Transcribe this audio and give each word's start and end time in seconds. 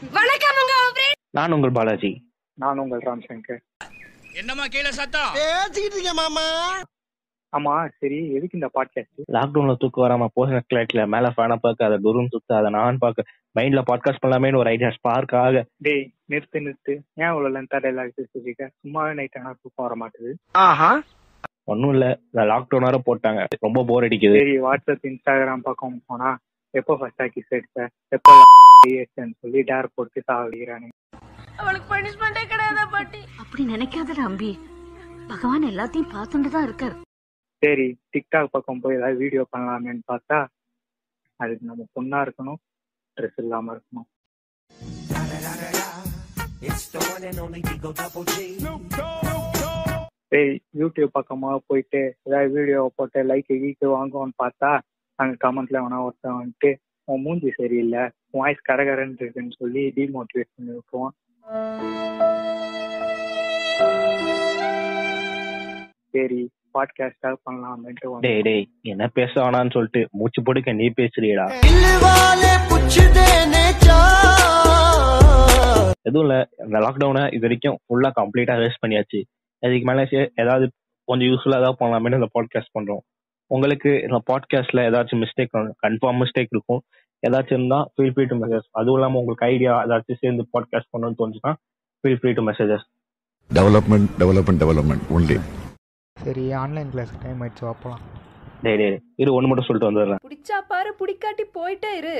வணக்கம் 0.00 0.58
உங்க. 0.62 1.00
நான் 1.30 1.52
உங்கள் 1.52 1.70
பாலாஜி. 1.70 2.30
நான் 2.54 2.78
உங்கள் 2.78 3.00
ராம் 3.00 3.22
சங்கர் 3.28 3.58
என்னம்மா 4.34 4.66
கீழே 4.66 4.90
சத்தம்? 4.90 5.32
பேசிக்கிட்டு 5.34 5.94
இருக்கேன் 5.94 6.14
மாமா. 6.14 6.44
ஆமா 7.52 7.88
சரி 7.98 8.32
எதுக்கு 8.32 8.58
இந்த 8.58 8.70
பாட்காஸ்ட் 8.74 9.32
லாக்டவுன்ல 9.32 9.74
தூக்கம் 9.78 10.04
வராம 10.04 10.26
போகிற 10.34 10.62
கிளாட்ல 10.74 11.06
மேல 11.06 11.32
ஃபேனை 11.36 11.56
பார்க்க 11.56 11.84
அதை 11.84 11.98
குரும் 12.04 12.26
சுத்த 12.28 12.56
அதை 12.56 12.70
நான் 12.70 12.98
பார்க்க 12.98 13.24
மைண்ட்ல 13.58 13.82
பாட்காஸ்ட் 13.90 14.22
பண்ணலாமேன்னு 14.26 14.56
ஒரு 14.56 14.70
ஐடியா 14.70 14.90
ஸ்பார்க் 14.90 15.34
ஆக. 15.34 15.64
டேய் 15.76 16.12
நிறுத்து 16.30 16.58
நிறுத்து. 16.58 16.92
ஏன் 17.14 17.28
இவ்வளவு 17.28 17.54
லென்த்தா 17.58 17.76
டைலாக் 17.76 18.18
பேசிருக்க 18.18 18.70
சும்மாவே 18.82 19.14
நைட் 19.14 19.38
ஆனா 19.38 19.54
தூக்கம் 19.62 19.86
வர 19.86 19.94
மாட்டுது. 19.94 20.32
ஆஹா. 20.52 21.02
ஒன்னும் 21.64 21.90
இல்ல 21.90 22.18
இந்த 22.32 22.42
லாக்டவுன் 22.42 22.86
வேற 22.86 23.02
போட்டாங்க. 23.06 23.44
ரொம்ப 23.60 23.84
போர் 23.88 24.04
அடிக்குது. 24.04 24.38
சரி 24.38 24.60
வாட்ஸ்அப் 24.60 25.04
இன்ஸ்டாகிராம் 25.08 25.62
பக்கம் 25.62 26.02
போனா 26.06 26.38
எப்போ 26.74 26.92
ஃபர்ஸ்ட் 26.98 27.22
கிஸ் 27.34 27.54
எடுத்த 27.58 27.78
எப்போ 28.12 28.32
சொல்லி 29.40 29.60
டேர் 29.68 29.86
போட்டு 29.94 30.18
சாவடிக்கிறானு 30.28 30.88
அவளுக்கு 31.58 31.86
பனிஷ்மெண்டே 31.92 32.42
கிடையாதா 32.50 32.84
பாட்டி. 32.92 33.20
அப்படி 33.42 33.62
நினைக்காதடா 33.64 34.24
அம்பி. 34.28 34.50
பகவான் 35.30 35.64
எல்லாத்தையும் 35.70 36.12
பார்த்துட்டு 36.12 36.50
தான் 36.54 36.66
இருக்கார். 36.68 36.94
சரி 37.62 37.86
டிக்டாக் 38.12 38.52
பக்கம் 38.52 38.82
போய் 38.82 38.96
ஏதாவது 38.98 39.18
வீடியோ 39.22 39.42
பண்ணலாமேன்னு 39.52 40.04
பார்த்தா 40.06 40.38
அதுக்கு 41.40 41.64
நம்ம 41.70 41.86
பொண்ணா 41.96 42.20
இருக்கணும் 42.26 42.60
ட்ரெஸ் 43.16 43.40
இல்லாம 43.42 43.74
இருக்கணும். 43.74 44.08
சரி 50.32 50.54
யூடியூப் 50.80 51.16
பக்கமா 51.18 51.50
போயிட்டு 51.68 52.00
ஏதாவது 52.26 52.50
வீடியோ 52.56 52.80
போட்டு 52.98 53.20
லைக் 53.30 53.50
கீக்கு 53.54 53.86
வாங்குவோன்னு 53.94 54.36
பார்த்தா 54.42 54.70
அங்க 55.20 55.34
கமெண்ட்ல 55.44 55.78
வேணா 55.84 55.96
ஒருத்தன் 56.02 56.36
வந்துட்டு 56.40 56.70
உன் 57.04 57.22
மூஞ்சி 57.22 57.50
சரியில்லை 57.56 58.02
உன் 58.30 58.42
வாய்ஸ் 58.42 58.60
கரகரன்னு 58.68 59.22
இருக்குன்னு 59.22 59.56
சொல்லி 59.58 59.82
டிமோட்டிவேட் 59.96 60.50
பண்ணி 60.54 60.70
விட்டுருவான். 60.74 61.14
சரி 66.10 66.40
பாட்காஸ்டா 66.74 67.30
பண்ணலாமேன்ட்டு 67.46 68.10
வந்தேன். 68.10 68.20
டேய் 68.20 68.42
டேய் 68.42 68.68
என்ன 68.82 69.08
பேச 69.08 69.32
வேணாம்னு 69.40 69.74
சொல்லிட்டு 69.76 70.08
மூச்சு 70.10 70.42
போடுக்க 70.42 70.76
நீ 70.80 70.88
பேசுறியடா. 71.00 71.48
எதுவும் 76.02 76.26
இல்ல 76.26 76.48
இந்த 76.64 76.78
லாக்டவுனை 76.78 77.26
இது 77.34 77.44
வரைக்கும் 77.46 77.78
ஃபுல்லா 77.86 78.12
கம்ப்ளீட்டா 78.20 78.56
வேஸ்ட் 78.62 78.82
பண்ணியாச்சு. 78.86 79.22
அதுக்கு 79.62 79.86
மேல 79.92 80.08
ஏதாவது 80.42 80.66
கொஞ்சம் 81.04 81.28
யூஸ்ஃபுல்லா 81.28 81.62
ஏதாவது 81.62 81.80
பண்ணலாமே 81.82 82.18
இந்த 82.20 82.30
பாட்காஸ்ட் 82.38 82.76
பண்றோம். 82.78 83.04
உங்களுக்கு 83.54 83.90
இந்த 84.02 84.18
பாட்காஸ்ட்ல 84.30 84.82
ஏதாச்சும் 84.88 85.22
மிஸ்டேக் 85.22 85.52
கன்ஃபார்ம் 85.86 86.20
மிஸ்டேக் 86.22 86.52
இருக்கும். 86.54 86.80
ஏதாச்சும் 87.22 87.56
இருந்தா 87.56 87.78
ஃபீல் 87.94 88.12
ஃப்ரீ 88.14 88.24
டு 88.24 88.36
மெசேஜ் 88.40 88.66
அதுவும் 88.70 88.98
இல்லாம 88.98 89.18
உங்களுக்கு 89.18 89.46
ஐடியா 89.46 89.72
ஏதாச்சும் 89.84 90.20
சேர்ந்து 90.20 90.44
பாட்காஸ்ட் 90.52 90.90
பண்ணணும்னு 90.92 91.18
தோணுச்சுன்னா 91.22 91.52
feel 92.00 92.18
free 92.20 92.32
to 92.32 92.44
messages 92.50 92.84
development 93.50 94.08
development 94.18 94.62
development 94.64 95.04
only 95.16 95.38
சரி 96.16 96.44
ஆன்லைன் 96.52 96.90
கிளாஸ் 96.90 97.12
டைம் 97.22 97.40
ஆயிடுச்சு 97.42 97.64
வாப்பலாம். 97.68 98.02
டேய் 98.62 98.76
டேய் 98.76 98.98
இரு 99.16 99.34
ஒன்று 99.34 99.48
மட்டும் 99.48 99.66
சொல்லிட்டு 99.68 99.90
வந்துடுறேன். 99.90 100.22
பிடிச்சா 100.28 100.58
பாரு 100.68 100.90
பிடிக்காட்டி 101.00 101.44
போயிட்டே 101.58 101.92
இரு. 101.96 102.16